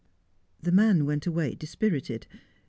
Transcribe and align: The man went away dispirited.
The 0.59 0.71
man 0.71 1.05
went 1.05 1.27
away 1.27 1.53
dispirited. 1.53 2.25